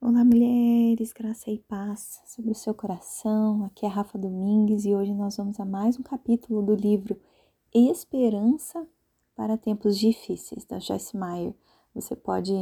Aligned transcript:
Olá, 0.00 0.24
mulheres, 0.24 1.12
graça 1.12 1.50
e 1.50 1.58
paz 1.58 2.22
sobre 2.24 2.52
o 2.52 2.54
seu 2.54 2.72
coração. 2.72 3.64
Aqui 3.64 3.84
é 3.84 3.88
Rafa 3.88 4.16
Domingues 4.16 4.84
e 4.84 4.94
hoje 4.94 5.12
nós 5.12 5.36
vamos 5.36 5.58
a 5.58 5.64
mais 5.64 5.98
um 5.98 6.04
capítulo 6.04 6.62
do 6.62 6.72
livro 6.72 7.20
Esperança 7.74 8.86
para 9.34 9.58
Tempos 9.58 9.98
Difíceis, 9.98 10.64
da 10.64 10.78
Joyce 10.78 11.16
Meyer. 11.16 11.52
Você 11.92 12.14
pode 12.14 12.52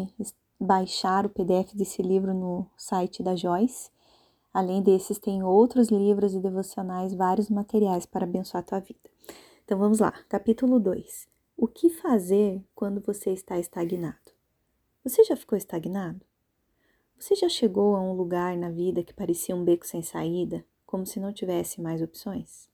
baixar 0.58 1.26
o 1.26 1.28
PDF 1.28 1.74
desse 1.74 2.00
livro 2.00 2.32
no 2.32 2.66
site 2.74 3.22
da 3.22 3.36
Joyce. 3.36 3.90
Além 4.52 4.80
desses, 4.80 5.18
tem 5.18 5.42
outros 5.42 5.88
livros 5.88 6.32
e 6.32 6.40
devocionais, 6.40 7.12
vários 7.12 7.50
materiais 7.50 8.06
para 8.06 8.24
abençoar 8.24 8.62
a 8.62 8.66
tua 8.66 8.80
vida. 8.80 9.10
Então 9.62 9.76
vamos 9.76 9.98
lá, 9.98 10.10
capítulo 10.26 10.80
2. 10.80 11.28
O 11.54 11.68
que 11.68 11.90
fazer 11.90 12.64
quando 12.74 12.98
você 12.98 13.30
está 13.30 13.58
estagnado? 13.58 14.32
Você 15.04 15.22
já 15.22 15.36
ficou 15.36 15.58
estagnado? 15.58 16.24
Você 17.18 17.34
já 17.34 17.48
chegou 17.48 17.96
a 17.96 18.00
um 18.00 18.12
lugar 18.12 18.56
na 18.58 18.70
vida 18.70 19.02
que 19.02 19.14
parecia 19.14 19.56
um 19.56 19.64
beco 19.64 19.86
sem 19.86 20.02
saída, 20.02 20.64
como 20.84 21.06
se 21.06 21.18
não 21.18 21.32
tivesse 21.32 21.80
mais 21.80 22.02
opções? 22.02 22.68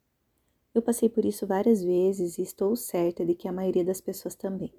Eu 0.74 0.83
passei 0.83 1.09
por 1.09 1.24
isso 1.24 1.46
várias 1.46 1.83
vezes 1.83 2.38
e 2.38 2.42
estou 2.42 2.74
certa 2.74 3.24
de 3.24 3.34
que 3.34 3.47
a 3.47 3.52
maioria 3.52 3.84
das 3.84 4.00
pessoas 4.00 4.34
também. 4.34 4.74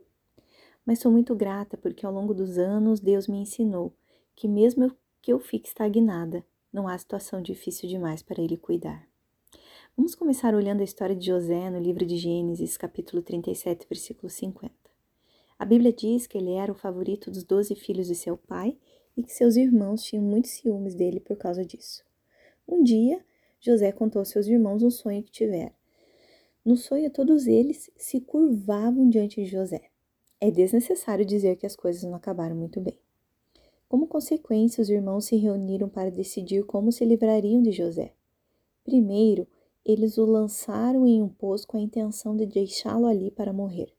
Mas 0.85 0.99
sou 0.99 1.09
muito 1.12 1.34
grata 1.34 1.77
porque 1.77 2.05
ao 2.05 2.12
longo 2.12 2.34
dos 2.34 2.57
anos 2.57 2.99
Deus 2.99 3.27
me 3.27 3.38
ensinou 3.38 3.94
que 4.35 4.49
mesmo 4.49 4.91
que 5.21 5.31
eu 5.31 5.40
fique 5.40 5.70
estagnada, 5.70 6.45
não 6.71 6.85
há 6.85 6.98
situação 6.98 7.41
difícil 7.41 7.88
demais 7.88 8.21
para 8.21 8.41
Ele 8.41 8.57
cuidar. 8.57 9.07
Vamos 9.95 10.13
começar 10.13 10.54
olhando 10.54 10.82
a 10.82 10.84
história 10.84 11.16
de 11.16 11.27
José 11.27 11.70
no 11.70 11.80
livro 11.80 12.05
de 12.05 12.18
Gênesis, 12.18 12.76
capítulo 12.76 13.21
37, 13.21 13.88
versículo 13.90 14.30
50. 14.30 14.73
A 15.57 15.63
Bíblia 15.63 15.93
diz 15.93 16.27
que 16.27 16.38
ele 16.38 16.52
era 16.52 16.71
o 16.71 16.76
favorito 16.76 17.32
dos 17.32 17.45
doze 17.45 17.76
filhos 17.76 18.07
de 18.07 18.16
seu 18.16 18.35
pai 18.35 18.77
e 19.16 19.23
que 19.23 19.31
seus 19.31 19.55
irmãos 19.55 20.03
tinham 20.03 20.23
muitos 20.23 20.52
ciúmes 20.52 20.95
dele 20.95 21.20
por 21.20 21.38
causa 21.38 21.66
disso. 21.66 22.04
Um 22.67 22.84
dia, 22.84 23.24
José 23.60 23.91
contou 23.91 24.20
aos 24.20 24.29
seus 24.29 24.48
irmãos 24.48 24.84
um 24.84 24.90
sonho 24.90 25.24
que 25.24 25.32
tivera. 25.32 25.74
No 26.63 26.77
sonho, 26.77 27.10
todos 27.10 27.48
eles 27.48 27.91
se 27.96 28.21
curvavam 28.21 29.10
diante 29.10 29.43
de 29.43 29.49
José. 29.49 29.90
É 30.40 30.49
desnecessário 30.49 31.26
dizer 31.26 31.55
que 31.57 31.65
as 31.65 31.76
coisas 31.76 32.04
não 32.04 32.15
acabaram 32.15 32.55
muito 32.55 32.79
bem. 32.79 32.98
Como 33.87 34.07
consequência, 34.07 34.82
os 34.82 34.90
irmãos 34.90 35.26
se 35.26 35.35
reuniram 35.35 35.87
para 35.87 36.09
decidir 36.09 36.63
como 36.63 36.91
se 36.91 37.05
livrariam 37.05 37.62
de 37.62 37.71
José. 37.71 38.13
Primeiro, 38.84 39.48
eles 39.85 40.18
o 40.18 40.26
lançaram 40.26 41.05
em 41.05 41.21
um 41.21 41.30
poço 41.30 41.68
com 41.68 41.77
a 41.77 41.82
intenção 41.82 42.35
de 42.35 42.46
deixá-lo 42.46 43.05
ali 43.05 43.30
para 43.30 43.54
morrer 43.54 43.93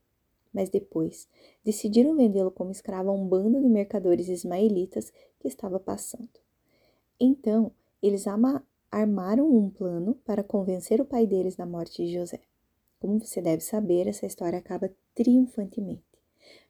mas 0.55 0.71
depois 0.71 1.29
decidiram 1.65 2.17
vendê-lo 2.17 2.51
como 2.51 2.71
escravo 2.71 3.11
a 3.11 3.13
um 3.13 3.27
bando 3.27 3.61
de 3.61 3.69
mercadores 3.69 4.29
ismaelitas 4.29 5.13
que 5.41 5.49
estava 5.49 5.81
passando. 5.81 6.31
Então, 7.19 7.73
eles 8.01 8.25
armaram 8.91 9.51
um 9.51 9.69
plano 9.69 10.15
para 10.25 10.45
convencer 10.45 11.01
o 11.01 11.05
pai 11.05 11.27
deles 11.27 11.57
da 11.57 11.67
morte 11.67 12.05
de 12.05 12.15
José. 12.15 12.41
Como 13.01 13.19
você 13.19 13.43
deve 13.43 13.63
saber, 13.63 14.07
essa 14.07 14.25
história 14.25 14.59
acaba 14.59 14.91
triunfantemente. 15.15 16.05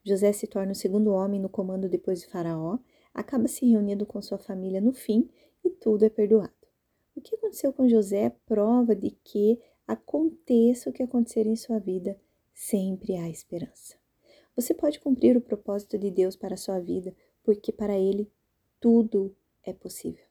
José 0.03 0.33
se 0.33 0.47
torna 0.47 0.73
o 0.73 0.77
segundo 0.77 1.13
homem 1.13 1.41
no 1.41 1.49
comando 1.49 1.89
depois 1.89 2.21
de 2.21 2.27
Faraó, 2.27 2.79
acaba 3.13 3.47
se 3.47 3.69
reunindo 3.69 4.07
com 4.07 4.21
sua 4.23 4.39
família 4.39 4.81
no 4.81 4.93
fim 4.93 5.29
e 5.65 5.71
tudo 5.71 6.05
é 6.05 6.09
perdoado. 6.09 6.53
O 7.17 7.21
que 7.21 7.35
aconteceu 7.37 7.73
com 7.73 7.89
José 7.89 8.25
é 8.25 8.31
prova 8.31 8.95
de 8.95 9.11
que 9.11 9.61
aconteça 9.87 10.91
o 10.91 10.93
que 10.93 11.03
acontecer 11.03 11.47
em 11.47 11.55
sua 11.57 11.79
vida, 11.79 12.19
sempre 12.55 13.17
há 13.17 13.29
esperança. 13.29 13.97
Você 14.57 14.73
pode 14.73 15.01
cumprir 15.01 15.37
o 15.37 15.41
propósito 15.41 15.99
de 15.99 16.11
Deus 16.11 16.37
para 16.37 16.55
a 16.55 16.59
sua 16.59 16.79
vida, 16.79 17.15
porque 17.43 17.73
para 17.73 17.99
Ele 17.99 18.31
tudo 18.81 19.35
é 19.65 19.73
possível. 19.73 20.25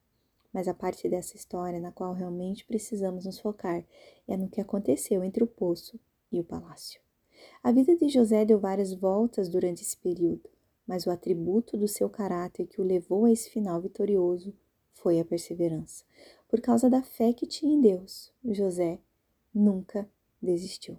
Mas 0.53 0.67
a 0.67 0.73
parte 0.73 1.09
dessa 1.09 1.35
história 1.35 1.79
na 1.79 1.91
qual 1.91 2.13
realmente 2.13 2.65
precisamos 2.65 3.25
nos 3.25 3.39
focar 3.39 3.83
é 4.27 4.37
no 4.37 4.47
que 4.47 4.61
aconteceu 4.61 5.23
entre 5.23 5.43
o 5.43 5.47
poço 5.47 5.99
e 6.31 6.39
o 6.39 6.43
palácio. 6.43 7.01
A 7.61 7.71
vida 7.71 7.95
de 7.95 8.07
José 8.07 8.45
deu 8.45 8.59
várias 8.59 8.93
voltas 8.93 9.49
durante 9.49 9.81
esse 9.81 9.97
período, 9.97 10.49
mas 10.87 11.05
o 11.05 11.11
atributo 11.11 11.75
do 11.75 11.87
seu 11.87 12.09
caráter 12.09 12.67
que 12.67 12.79
o 12.79 12.83
levou 12.83 13.25
a 13.25 13.31
esse 13.31 13.49
final 13.49 13.81
vitorioso 13.81 14.53
foi 14.93 15.19
a 15.19 15.25
perseverança. 15.25 16.05
Por 16.47 16.61
causa 16.61 16.89
da 16.89 17.01
fé 17.01 17.33
que 17.33 17.47
tinha 17.47 17.73
em 17.73 17.81
Deus, 17.81 18.31
José 18.45 18.99
nunca 19.53 20.07
desistiu. 20.41 20.97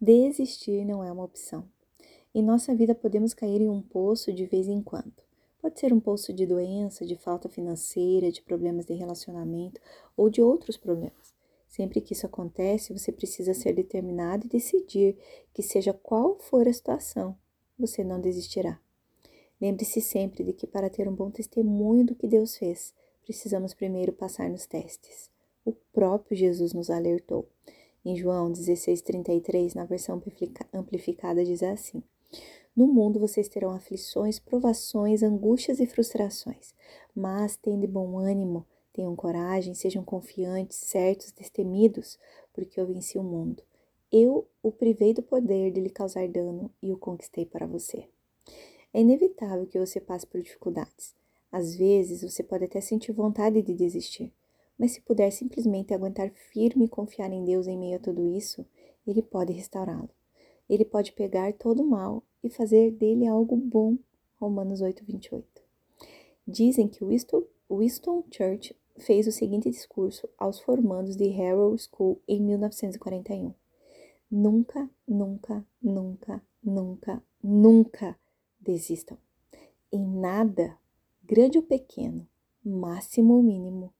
Desistir 0.00 0.84
não 0.84 1.02
é 1.02 1.10
uma 1.10 1.24
opção. 1.24 1.64
Em 2.32 2.40
nossa 2.40 2.72
vida 2.72 2.94
podemos 2.94 3.34
cair 3.34 3.60
em 3.60 3.68
um 3.68 3.82
poço 3.82 4.32
de 4.32 4.46
vez 4.46 4.68
em 4.68 4.80
quando. 4.80 5.12
Pode 5.60 5.80
ser 5.80 5.92
um 5.92 5.98
poço 5.98 6.32
de 6.32 6.46
doença, 6.46 7.04
de 7.04 7.16
falta 7.16 7.48
financeira, 7.48 8.30
de 8.30 8.40
problemas 8.40 8.86
de 8.86 8.94
relacionamento 8.94 9.80
ou 10.16 10.30
de 10.30 10.40
outros 10.40 10.76
problemas. 10.76 11.34
Sempre 11.68 12.00
que 12.00 12.12
isso 12.12 12.26
acontece, 12.26 12.92
você 12.92 13.10
precisa 13.10 13.52
ser 13.52 13.72
determinado 13.72 14.46
e 14.46 14.48
decidir 14.48 15.16
que, 15.52 15.64
seja 15.64 15.92
qual 15.92 16.38
for 16.38 16.68
a 16.68 16.72
situação, 16.72 17.36
você 17.76 18.04
não 18.04 18.20
desistirá. 18.20 18.80
Lembre-se 19.60 20.00
sempre 20.00 20.44
de 20.44 20.52
que, 20.52 20.68
para 20.68 20.88
ter 20.88 21.08
um 21.08 21.14
bom 21.14 21.28
testemunho 21.28 22.06
do 22.06 22.14
que 22.14 22.28
Deus 22.28 22.56
fez, 22.56 22.94
precisamos 23.24 23.74
primeiro 23.74 24.12
passar 24.12 24.48
nos 24.48 24.64
testes. 24.64 25.28
O 25.64 25.72
próprio 25.92 26.36
Jesus 26.36 26.72
nos 26.72 26.88
alertou. 26.88 27.48
Em 28.04 28.16
João 28.16 28.52
16,33, 28.52 29.74
na 29.74 29.84
versão 29.84 30.22
amplificada, 30.72 31.44
diz 31.44 31.62
assim: 31.62 32.02
No 32.74 32.86
mundo 32.86 33.18
vocês 33.18 33.48
terão 33.48 33.70
aflições, 33.70 34.38
provações, 34.38 35.22
angústias 35.22 35.80
e 35.80 35.86
frustrações, 35.86 36.74
mas 37.14 37.56
tende 37.56 37.86
bom 37.86 38.18
ânimo, 38.18 38.64
tenham 38.92 39.14
coragem, 39.16 39.74
sejam 39.74 40.04
confiantes, 40.04 40.78
certos, 40.78 41.32
destemidos, 41.32 42.18
porque 42.52 42.80
eu 42.80 42.86
venci 42.86 43.18
o 43.18 43.22
mundo. 43.22 43.62
Eu 44.10 44.46
o 44.62 44.72
privei 44.72 45.12
do 45.12 45.22
poder 45.22 45.70
de 45.70 45.80
lhe 45.80 45.90
causar 45.90 46.26
dano 46.28 46.70
e 46.82 46.92
o 46.92 46.98
conquistei 46.98 47.44
para 47.44 47.66
você. 47.66 48.08
É 48.92 49.00
inevitável 49.00 49.66
que 49.66 49.78
você 49.78 50.00
passe 50.00 50.26
por 50.26 50.40
dificuldades. 50.40 51.14
Às 51.52 51.74
vezes 51.74 52.22
você 52.22 52.42
pode 52.42 52.64
até 52.64 52.80
sentir 52.80 53.12
vontade 53.12 53.60
de 53.62 53.74
desistir, 53.74 54.32
mas 54.78 54.92
se 54.92 55.00
puder 55.00 55.30
simplesmente 55.32 55.92
aguentar 55.92 56.30
firme 56.30 56.84
e 56.84 56.88
confiar 56.88 57.32
em 57.32 57.44
Deus 57.44 57.66
em 57.66 57.76
meio 57.76 57.96
a 57.96 58.00
tudo 58.00 58.28
isso, 58.28 58.64
Ele 59.06 59.22
pode 59.22 59.52
restaurá-lo. 59.52 60.10
Ele 60.68 60.84
pode 60.84 61.12
pegar 61.12 61.52
todo 61.54 61.82
o 61.82 61.88
mal 61.88 62.22
e 62.44 62.48
fazer 62.48 62.92
dele 62.92 63.26
algo 63.26 63.56
bom. 63.56 63.96
Romanos 64.38 64.80
8, 64.80 65.04
28. 65.04 65.46
Dizem 66.46 66.86
que 66.86 67.04
Winston, 67.04 67.42
Winston 67.68 68.22
Church 68.30 68.76
fez 68.98 69.26
o 69.26 69.32
seguinte 69.32 69.70
discurso 69.70 70.28
aos 70.38 70.60
formandos 70.60 71.16
de 71.16 71.28
Harrow 71.28 71.76
School 71.76 72.20
em 72.28 72.40
1941. 72.40 73.52
Nunca, 74.30 74.88
nunca, 75.06 75.64
nunca, 75.82 76.42
nunca, 76.62 77.22
nunca 77.42 78.18
desistam. 78.60 79.16
Em 79.90 80.06
nada, 80.06 80.76
grande 81.24 81.58
ou 81.58 81.64
pequeno, 81.64 82.28
máximo 82.62 83.34
ou 83.34 83.42
mínimo, 83.42 83.92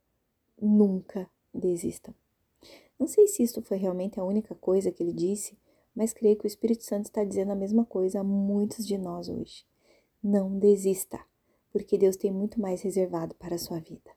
nunca 0.61 1.29
desistam. 1.55 2.15
Não 2.99 3.07
sei 3.07 3.29
se 3.29 3.43
isso 3.43 3.63
foi 3.63 3.77
realmente 3.77 4.19
a 4.19 4.25
única 4.25 4.55
coisa 4.55 4.91
que 4.91 5.03
ele 5.03 5.13
disse, 5.13 5.57
mas 5.95 6.13
creio 6.13 6.37
que 6.37 6.47
o 6.47 6.49
Espírito 6.49 6.85
Santo 6.85 7.07
está 7.07 7.25
dizendo 7.25 7.53
a 7.53 7.57
mesma 7.57 7.85
coisa 7.85 8.21
a 8.21 8.25
muitos 8.25 8.87
de 8.87 8.99
nós 8.99 9.29
hoje. 9.29 9.65
Não 10.23 10.59
desista, 10.59 11.21
porque 11.71 11.97
Deus 11.97 12.17
tem 12.17 12.33
muito 12.33 12.61
mais 12.61 12.83
reservado 12.83 13.35
para 13.37 13.55
a 13.55 13.59
sua 13.59 13.79
vida. 13.79 14.11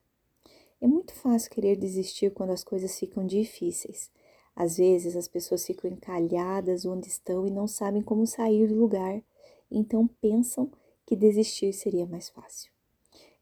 É 0.80 0.88
muito 0.88 1.14
fácil 1.14 1.52
querer 1.52 1.76
desistir 1.76 2.32
quando 2.32 2.52
as 2.52 2.64
coisas 2.64 2.98
ficam 2.98 3.26
difíceis. 3.26 4.10
Às 4.56 4.78
vezes 4.78 5.16
as 5.16 5.28
pessoas 5.28 5.66
ficam 5.66 5.90
encalhadas 5.90 6.86
onde 6.86 7.08
estão 7.08 7.46
e 7.46 7.52
não 7.52 7.68
sabem 7.68 8.02
como 8.02 8.26
sair 8.26 8.68
do 8.68 8.76
lugar, 8.76 9.22
então 9.70 10.08
pensam 10.20 10.72
que 11.06 11.16
desistir 11.16 11.72
seria 11.72 12.06
mais 12.06 12.30
fácil. 12.30 12.72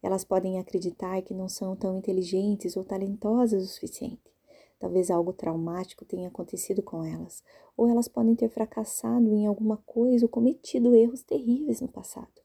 Elas 0.02 0.24
podem 0.24 0.58
acreditar 0.58 1.20
que 1.22 1.34
não 1.34 1.48
são 1.48 1.76
tão 1.76 1.96
inteligentes 1.98 2.76
ou 2.76 2.84
talentosas 2.84 3.62
o 3.62 3.66
suficiente. 3.66 4.30
Talvez 4.78 5.10
algo 5.10 5.32
traumático 5.32 6.06
tenha 6.06 6.28
acontecido 6.28 6.82
com 6.82 7.04
elas, 7.04 7.42
ou 7.76 7.86
elas 7.86 8.08
podem 8.08 8.34
ter 8.34 8.48
fracassado 8.48 9.34
em 9.34 9.46
alguma 9.46 9.76
coisa 9.76 10.24
ou 10.24 10.28
cometido 10.28 10.94
erros 10.94 11.22
terríveis 11.22 11.82
no 11.82 11.88
passado. 11.88 12.40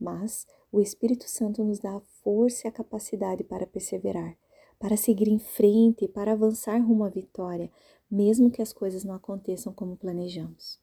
Mas 0.00 0.46
o 0.72 0.80
Espírito 0.80 1.28
Santo 1.28 1.62
nos 1.62 1.78
dá 1.78 1.96
a 1.96 2.00
força 2.22 2.66
e 2.66 2.68
a 2.68 2.72
capacidade 2.72 3.44
para 3.44 3.66
perseverar, 3.66 4.34
para 4.78 4.96
seguir 4.96 5.28
em 5.28 5.38
frente, 5.38 6.08
para 6.08 6.32
avançar 6.32 6.78
rumo 6.78 7.04
à 7.04 7.10
vitória, 7.10 7.70
mesmo 8.10 8.50
que 8.50 8.62
as 8.62 8.72
coisas 8.72 9.04
não 9.04 9.14
aconteçam 9.14 9.72
como 9.72 9.96
planejamos. 9.96 10.80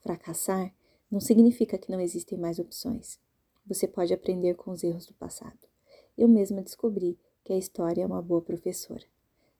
Fracassar 0.00 0.74
não 1.10 1.20
significa 1.20 1.76
que 1.76 1.90
não 1.90 2.00
existem 2.00 2.38
mais 2.38 2.58
opções. 2.58 3.20
Você 3.66 3.86
pode 3.86 4.12
aprender 4.12 4.54
com 4.54 4.70
os 4.70 4.82
erros 4.82 5.06
do 5.06 5.14
passado. 5.14 5.58
Eu 6.16 6.28
mesma 6.28 6.62
descobri 6.62 7.18
que 7.44 7.52
a 7.52 7.58
história 7.58 8.02
é 8.02 8.06
uma 8.06 8.22
boa 8.22 8.42
professora. 8.42 9.04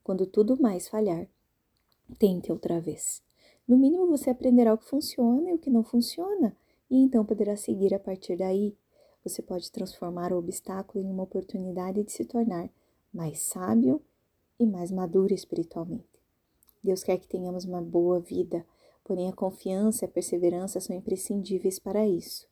Quando 0.02 0.26
tudo 0.26 0.60
mais 0.60 0.88
falhar, 0.88 1.26
tente 2.18 2.50
outra 2.50 2.80
vez. 2.80 3.22
No 3.66 3.76
mínimo, 3.76 4.06
você 4.06 4.30
aprenderá 4.30 4.74
o 4.74 4.78
que 4.78 4.84
funciona 4.84 5.50
e 5.50 5.54
o 5.54 5.58
que 5.58 5.70
não 5.70 5.84
funciona, 5.84 6.56
e 6.90 6.96
então 6.96 7.24
poderá 7.24 7.56
seguir 7.56 7.94
a 7.94 7.98
partir 7.98 8.36
daí. 8.36 8.76
você 9.24 9.40
pode 9.40 9.70
transformar 9.70 10.32
o 10.32 10.38
obstáculo 10.38 11.04
em 11.04 11.08
uma 11.08 11.22
oportunidade 11.22 12.02
de 12.02 12.10
se 12.10 12.24
tornar 12.24 12.68
mais 13.14 13.38
sábio 13.38 14.02
e 14.58 14.66
mais 14.66 14.90
maduro 14.90 15.32
espiritualmente. 15.32 16.20
Deus 16.82 17.04
quer 17.04 17.18
que 17.18 17.28
tenhamos 17.28 17.64
uma 17.64 17.80
boa 17.80 18.18
vida, 18.18 18.66
porém 19.04 19.28
a 19.28 19.32
confiança 19.32 20.04
e 20.04 20.06
a 20.06 20.10
perseverança 20.10 20.80
são 20.80 20.96
imprescindíveis 20.96 21.78
para 21.78 22.04
isso. 22.04 22.48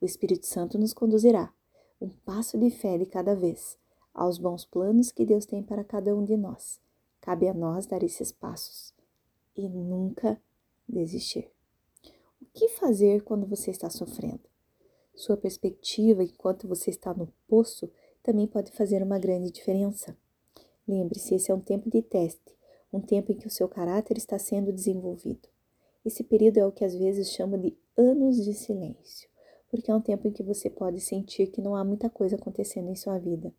O 0.00 0.04
Espírito 0.04 0.46
Santo 0.46 0.78
nos 0.78 0.94
conduzirá, 0.94 1.52
um 2.00 2.08
passo 2.08 2.56
de 2.56 2.70
fé 2.70 2.96
de 2.96 3.04
cada 3.04 3.34
vez, 3.34 3.76
aos 4.14 4.38
bons 4.38 4.64
planos 4.64 5.10
que 5.10 5.26
Deus 5.26 5.44
tem 5.44 5.62
para 5.62 5.82
cada 5.82 6.14
um 6.14 6.24
de 6.24 6.36
nós. 6.36 6.80
Cabe 7.20 7.48
a 7.48 7.54
nós 7.54 7.86
dar 7.86 8.02
esses 8.02 8.30
passos 8.30 8.94
e 9.56 9.68
nunca 9.68 10.40
desistir. 10.88 11.50
O 12.40 12.46
que 12.54 12.68
fazer 12.68 13.22
quando 13.22 13.46
você 13.46 13.72
está 13.72 13.90
sofrendo? 13.90 14.48
Sua 15.14 15.36
perspectiva 15.36 16.22
enquanto 16.22 16.68
você 16.68 16.90
está 16.90 17.12
no 17.12 17.32
poço 17.48 17.90
também 18.22 18.46
pode 18.46 18.70
fazer 18.70 19.02
uma 19.02 19.18
grande 19.18 19.50
diferença. 19.50 20.16
Lembre-se, 20.86 21.34
esse 21.34 21.50
é 21.50 21.54
um 21.54 21.60
tempo 21.60 21.90
de 21.90 22.02
teste, 22.02 22.56
um 22.92 23.00
tempo 23.00 23.32
em 23.32 23.36
que 23.36 23.48
o 23.48 23.50
seu 23.50 23.68
caráter 23.68 24.16
está 24.16 24.38
sendo 24.38 24.72
desenvolvido. 24.72 25.48
Esse 26.04 26.22
período 26.22 26.58
é 26.58 26.66
o 26.66 26.72
que 26.72 26.84
às 26.84 26.94
vezes 26.94 27.32
chama 27.32 27.58
de 27.58 27.76
anos 27.96 28.44
de 28.44 28.54
silêncio, 28.54 29.28
porque 29.70 29.90
é 29.90 29.94
um 29.94 30.00
tempo 30.00 30.26
em 30.26 30.32
que 30.32 30.42
você 30.42 30.70
pode 30.70 31.00
sentir 31.00 31.48
que 31.48 31.60
não 31.60 31.74
há 31.74 31.84
muita 31.84 32.08
coisa 32.08 32.36
acontecendo 32.36 32.90
em 32.90 32.96
sua 32.96 33.18
vida. 33.18 33.52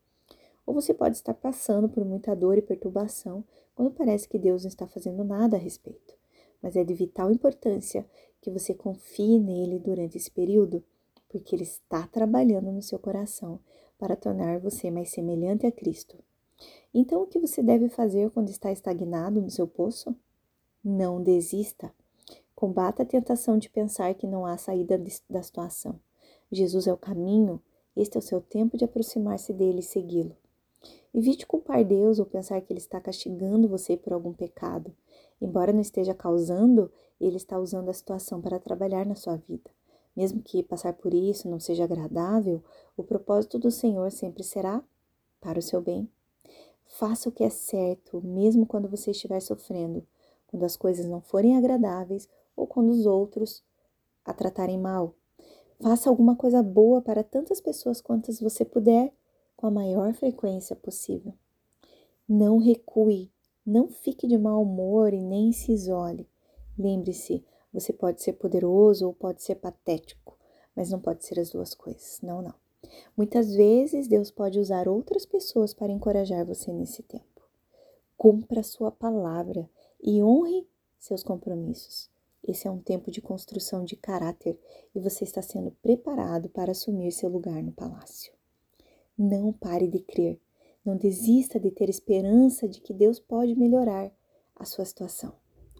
Ou 0.65 0.73
você 0.73 0.93
pode 0.93 1.15
estar 1.15 1.33
passando 1.33 1.89
por 1.89 2.05
muita 2.05 2.35
dor 2.35 2.57
e 2.57 2.61
perturbação 2.61 3.43
quando 3.75 3.91
parece 3.91 4.27
que 4.27 4.37
Deus 4.37 4.63
não 4.63 4.69
está 4.69 4.87
fazendo 4.87 5.23
nada 5.23 5.57
a 5.57 5.59
respeito. 5.59 6.13
Mas 6.61 6.75
é 6.75 6.83
de 6.83 6.93
vital 6.93 7.31
importância 7.31 8.05
que 8.41 8.51
você 8.51 8.73
confie 8.73 9.39
nele 9.39 9.79
durante 9.79 10.17
esse 10.17 10.29
período 10.29 10.83
porque 11.29 11.55
Ele 11.55 11.63
está 11.63 12.07
trabalhando 12.07 12.71
no 12.71 12.81
seu 12.81 12.97
coração 12.99 13.59
para 13.97 14.15
tornar 14.15 14.59
você 14.59 14.89
mais 14.89 15.09
semelhante 15.09 15.65
a 15.65 15.71
Cristo. 15.71 16.17
Então, 16.93 17.21
o 17.21 17.27
que 17.27 17.39
você 17.39 17.61
deve 17.61 17.87
fazer 17.87 18.31
quando 18.31 18.49
está 18.49 18.71
estagnado 18.71 19.41
no 19.41 19.49
seu 19.49 19.67
poço? 19.67 20.15
Não 20.83 21.21
desista. 21.21 21.93
Combata 22.59 23.03
a 23.03 23.05
tentação 23.05 23.57
de 23.57 23.69
pensar 23.69 24.13
que 24.15 24.27
não 24.27 24.45
há 24.45 24.57
saída 24.57 25.01
da 25.29 25.41
situação. 25.41 25.97
Jesus 26.51 26.87
é 26.87 26.91
o 26.91 26.97
caminho, 26.97 27.63
este 27.95 28.17
é 28.17 28.19
o 28.19 28.21
seu 28.21 28.41
tempo 28.41 28.75
de 28.75 28.83
aproximar-se 28.83 29.53
dele 29.53 29.79
e 29.79 29.81
segui-lo. 29.81 30.35
Evite 31.13 31.47
culpar 31.47 31.85
Deus 31.85 32.19
ou 32.19 32.25
pensar 32.25 32.59
que 32.59 32.73
Ele 32.73 32.81
está 32.81 32.99
castigando 32.99 33.69
você 33.69 33.95
por 33.95 34.11
algum 34.11 34.33
pecado. 34.33 34.93
Embora 35.39 35.71
não 35.71 35.79
esteja 35.79 36.13
causando, 36.13 36.91
Ele 37.17 37.37
está 37.37 37.57
usando 37.57 37.87
a 37.87 37.93
situação 37.93 38.41
para 38.41 38.59
trabalhar 38.59 39.05
na 39.05 39.15
sua 39.15 39.37
vida. 39.37 39.71
Mesmo 40.13 40.41
que 40.41 40.61
passar 40.61 40.91
por 40.91 41.13
isso 41.13 41.49
não 41.49 41.61
seja 41.61 41.85
agradável, 41.85 42.61
o 42.97 43.05
propósito 43.05 43.57
do 43.57 43.71
Senhor 43.71 44.11
sempre 44.11 44.43
será 44.43 44.83
para 45.39 45.59
o 45.59 45.61
seu 45.61 45.81
bem. 45.81 46.11
Faça 46.85 47.29
o 47.29 47.31
que 47.31 47.45
é 47.45 47.49
certo, 47.49 48.21
mesmo 48.21 48.65
quando 48.65 48.89
você 48.89 49.11
estiver 49.11 49.39
sofrendo, 49.39 50.05
quando 50.45 50.65
as 50.65 50.75
coisas 50.75 51.05
não 51.05 51.21
forem 51.21 51.55
agradáveis 51.55 52.27
ou 52.59 52.67
quando 52.67 52.89
os 52.89 53.05
outros 53.05 53.63
a 54.25 54.33
tratarem 54.33 54.77
mal. 54.77 55.15
Faça 55.81 56.09
alguma 56.09 56.35
coisa 56.35 56.61
boa 56.61 57.01
para 57.01 57.23
tantas 57.23 57.61
pessoas 57.61 58.01
quantas 58.01 58.39
você 58.39 58.65
puder, 58.65 59.13
com 59.55 59.67
a 59.67 59.71
maior 59.71 60.13
frequência 60.13 60.75
possível. 60.75 61.33
Não 62.27 62.57
recue, 62.57 63.31
não 63.65 63.87
fique 63.87 64.27
de 64.27 64.37
mau 64.37 64.61
humor 64.61 65.13
e 65.13 65.21
nem 65.21 65.51
se 65.51 65.71
isole. 65.71 66.29
Lembre-se, 66.77 67.43
você 67.73 67.93
pode 67.93 68.21
ser 68.21 68.33
poderoso 68.33 69.07
ou 69.07 69.13
pode 69.13 69.41
ser 69.41 69.55
patético, 69.55 70.37
mas 70.75 70.89
não 70.89 70.99
pode 70.99 71.25
ser 71.25 71.39
as 71.39 71.49
duas 71.49 71.73
coisas. 71.73 72.19
Não, 72.21 72.41
não. 72.41 72.53
Muitas 73.15 73.53
vezes 73.53 74.07
Deus 74.07 74.31
pode 74.31 74.59
usar 74.59 74.87
outras 74.87 75.25
pessoas 75.25 75.73
para 75.73 75.91
encorajar 75.91 76.45
você 76.45 76.71
nesse 76.71 77.03
tempo. 77.03 77.25
Cumpra 78.17 78.63
sua 78.63 78.91
palavra 78.91 79.69
e 80.01 80.21
honre 80.23 80.67
seus 80.97 81.23
compromissos. 81.23 82.09
Esse 82.43 82.67
é 82.67 82.71
um 82.71 82.79
tempo 82.79 83.11
de 83.11 83.21
construção 83.21 83.83
de 83.83 83.95
caráter 83.95 84.57
e 84.95 84.99
você 84.99 85.23
está 85.23 85.41
sendo 85.41 85.71
preparado 85.81 86.49
para 86.49 86.71
assumir 86.71 87.11
seu 87.11 87.29
lugar 87.29 87.61
no 87.61 87.71
palácio. 87.71 88.33
Não 89.17 89.51
pare 89.51 89.87
de 89.87 89.99
crer. 89.99 90.39
Não 90.83 90.95
desista 90.95 91.59
de 91.59 91.69
ter 91.69 91.89
esperança 91.89 92.67
de 92.67 92.79
que 92.79 92.93
Deus 92.93 93.19
pode 93.19 93.53
melhorar 93.53 94.11
a 94.55 94.65
sua 94.65 94.85
situação. 94.85 95.33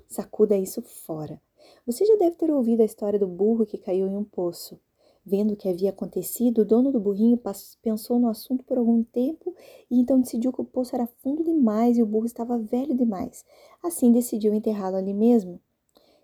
Sacuda 0.07 0.57
isso 0.57 0.81
fora. 0.81 1.41
Você 1.85 2.05
já 2.05 2.15
deve 2.17 2.35
ter 2.35 2.51
ouvido 2.51 2.81
a 2.81 2.85
história 2.85 3.17
do 3.17 3.27
burro 3.27 3.65
que 3.65 3.77
caiu 3.77 4.07
em 4.07 4.15
um 4.15 4.23
poço. 4.23 4.79
Vendo 5.25 5.53
o 5.53 5.55
que 5.55 5.69
havia 5.69 5.89
acontecido, 5.89 6.59
o 6.61 6.65
dono 6.65 6.91
do 6.91 6.99
burrinho 6.99 7.39
pensou 7.81 8.19
no 8.19 8.29
assunto 8.29 8.63
por 8.63 8.77
algum 8.77 9.03
tempo 9.03 9.55
e 9.89 9.99
então 9.99 10.19
decidiu 10.19 10.51
que 10.51 10.61
o 10.61 10.65
poço 10.65 10.95
era 10.95 11.07
fundo 11.21 11.43
demais 11.43 11.97
e 11.97 12.03
o 12.03 12.05
burro 12.05 12.25
estava 12.25 12.57
velho 12.57 12.95
demais. 12.95 13.45
Assim 13.83 14.11
decidiu 14.11 14.53
enterrá-lo 14.53 14.95
ali 14.95 15.13
mesmo. 15.13 15.61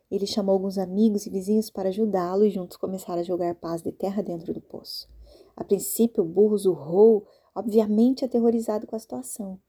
Ele 0.09 0.27
chamou 0.27 0.53
alguns 0.53 0.77
amigos 0.77 1.25
e 1.25 1.29
vizinhos 1.29 1.69
para 1.69 1.89
ajudá-lo 1.89 2.45
e 2.45 2.49
juntos 2.49 2.77
começaram 2.77 3.21
a 3.21 3.23
jogar 3.23 3.55
pás 3.55 3.81
de 3.81 3.91
terra 3.91 4.21
dentro 4.21 4.53
do 4.53 4.61
poço. 4.61 5.09
A 5.55 5.63
princípio, 5.63 6.23
o 6.23 6.27
burro 6.27 6.57
zurrou, 6.57 7.27
obviamente 7.53 8.23
aterrorizado 8.23 8.85
com 8.85 8.95
a 8.95 8.99
situação. 8.99 9.59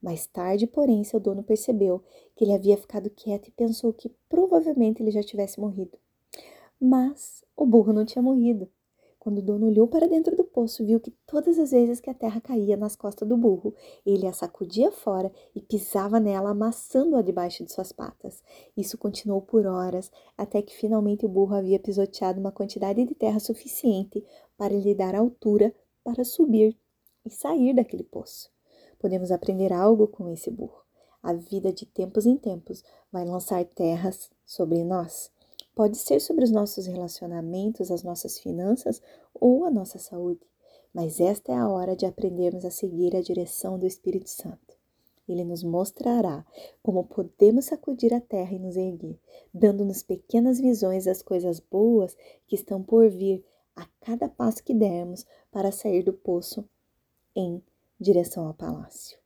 Mais 0.00 0.26
tarde, 0.26 0.66
porém, 0.66 1.02
seu 1.02 1.18
dono 1.18 1.42
percebeu 1.42 2.02
que 2.36 2.44
ele 2.44 2.52
havia 2.52 2.76
ficado 2.76 3.10
quieto 3.10 3.48
e 3.48 3.52
pensou 3.52 3.92
que 3.92 4.14
provavelmente 4.28 5.02
ele 5.02 5.10
já 5.10 5.22
tivesse 5.22 5.58
morrido. 5.58 5.98
Mas 6.80 7.44
o 7.56 7.66
burro 7.66 7.92
não 7.92 8.04
tinha 8.04 8.22
morrido. 8.22 8.68
Quando 9.18 9.38
o 9.38 9.42
dono 9.42 9.66
olhou 9.66 9.88
para 9.88 10.06
dentro 10.06 10.36
do 10.36 10.44
poço, 10.44 10.84
viu 10.86 11.00
que 11.00 11.10
todas 11.26 11.58
as 11.58 11.72
vezes 11.72 12.00
que 12.00 12.08
a 12.08 12.14
terra 12.14 12.40
caía 12.40 12.76
nas 12.76 12.94
costas 12.94 13.28
do 13.28 13.36
burro, 13.36 13.74
ele 14.06 14.26
a 14.26 14.32
sacudia 14.32 14.92
fora 14.92 15.32
e 15.54 15.60
pisava 15.60 16.20
nela, 16.20 16.50
amassando-a 16.50 17.20
debaixo 17.20 17.64
de 17.64 17.72
suas 17.72 17.90
patas. 17.90 18.42
Isso 18.76 18.96
continuou 18.96 19.42
por 19.42 19.66
horas, 19.66 20.10
até 20.36 20.62
que 20.62 20.74
finalmente 20.74 21.26
o 21.26 21.28
burro 21.28 21.56
havia 21.56 21.80
pisoteado 21.80 22.38
uma 22.38 22.52
quantidade 22.52 23.04
de 23.04 23.14
terra 23.14 23.40
suficiente 23.40 24.24
para 24.56 24.74
lhe 24.74 24.94
dar 24.94 25.14
altura 25.14 25.74
para 26.04 26.24
subir 26.24 26.76
e 27.24 27.30
sair 27.30 27.74
daquele 27.74 28.04
poço. 28.04 28.50
Podemos 28.98 29.30
aprender 29.30 29.72
algo 29.72 30.06
com 30.06 30.28
esse 30.28 30.50
burro. 30.50 30.82
A 31.22 31.32
vida 31.32 31.72
de 31.72 31.84
tempos 31.84 32.24
em 32.24 32.36
tempos 32.36 32.82
vai 33.12 33.24
lançar 33.24 33.64
terras 33.64 34.30
sobre 34.46 34.84
nós. 34.84 35.30
Pode 35.78 35.96
ser 35.96 36.20
sobre 36.20 36.42
os 36.42 36.50
nossos 36.50 36.86
relacionamentos, 36.88 37.92
as 37.92 38.02
nossas 38.02 38.36
finanças 38.36 39.00
ou 39.32 39.64
a 39.64 39.70
nossa 39.70 39.96
saúde. 39.96 40.44
Mas 40.92 41.20
esta 41.20 41.52
é 41.52 41.54
a 41.54 41.68
hora 41.68 41.94
de 41.94 42.04
aprendermos 42.04 42.64
a 42.64 42.70
seguir 42.72 43.14
a 43.14 43.22
direção 43.22 43.78
do 43.78 43.86
Espírito 43.86 44.28
Santo. 44.28 44.76
Ele 45.28 45.44
nos 45.44 45.62
mostrará 45.62 46.44
como 46.82 47.04
podemos 47.04 47.66
sacudir 47.66 48.12
a 48.12 48.20
terra 48.20 48.56
e 48.56 48.58
nos 48.58 48.76
erguer, 48.76 49.20
dando-nos 49.54 50.02
pequenas 50.02 50.58
visões 50.58 51.04
das 51.04 51.22
coisas 51.22 51.60
boas 51.60 52.16
que 52.48 52.56
estão 52.56 52.82
por 52.82 53.08
vir 53.08 53.44
a 53.76 53.86
cada 54.00 54.28
passo 54.28 54.64
que 54.64 54.74
dermos 54.74 55.24
para 55.52 55.70
sair 55.70 56.02
do 56.02 56.12
poço 56.12 56.68
em 57.36 57.62
direção 58.00 58.48
ao 58.48 58.54
palácio. 58.54 59.16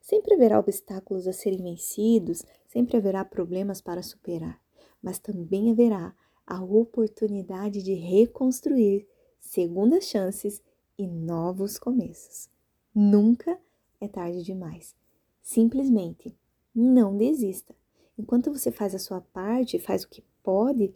Sempre 0.00 0.34
haverá 0.34 0.58
obstáculos 0.58 1.28
a 1.28 1.32
serem 1.32 1.62
vencidos, 1.62 2.42
sempre 2.66 2.96
haverá 2.96 3.24
problemas 3.24 3.80
para 3.80 4.02
superar, 4.02 4.60
mas 5.02 5.18
também 5.18 5.70
haverá 5.70 6.14
a 6.46 6.62
oportunidade 6.62 7.82
de 7.82 7.94
reconstruir 7.94 9.06
segundas 9.40 10.04
chances 10.04 10.62
e 10.98 11.06
novos 11.06 11.78
começos. 11.78 12.48
Nunca 12.94 13.58
é 14.00 14.06
tarde 14.06 14.42
demais. 14.42 14.94
Simplesmente 15.42 16.36
não 16.74 17.16
desista. 17.16 17.74
Enquanto 18.18 18.52
você 18.52 18.70
faz 18.70 18.94
a 18.94 18.98
sua 18.98 19.20
parte, 19.20 19.78
faz 19.78 20.04
o 20.04 20.08
que 20.08 20.22
pode, 20.42 20.94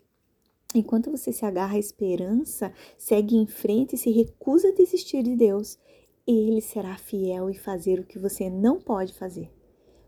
enquanto 0.75 1.11
você 1.11 1.33
se 1.33 1.45
agarra 1.45 1.77
à 1.77 1.79
esperança, 1.79 2.73
segue 2.99 3.37
em 3.37 3.47
frente 3.47 3.95
e 3.95 3.99
se 3.99 4.11
recusa 4.11 4.69
a 4.69 4.75
desistir 4.75 5.23
de 5.23 5.35
Deus, 5.35 5.79
ele 6.27 6.61
será 6.61 6.97
fiel 6.99 7.49
em 7.49 7.55
fazer 7.55 8.01
o 8.01 8.05
que 8.05 8.19
você 8.19 8.51
não 8.51 8.81
pode 8.81 9.15
fazer. 9.15 9.51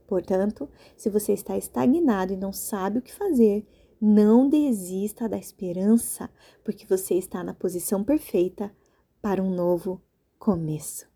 Portanto, 0.07 0.69
se 0.97 1.09
você 1.09 1.33
está 1.33 1.57
estagnado 1.57 2.33
e 2.33 2.37
não 2.37 2.53
sabe 2.53 2.99
o 2.99 3.03
que 3.03 3.15
fazer, 3.15 3.67
não 4.01 4.49
desista 4.49 5.29
da 5.29 5.39
esperança, 5.39 6.31
porque 6.65 6.87
você 6.87 7.15
está 7.15 7.43
na 7.43 7.55
posição 7.55 8.05
perfeita 8.05 8.73
para 9.21 9.43
um 9.43 9.51
novo 9.51 10.01
começo. 10.39 11.08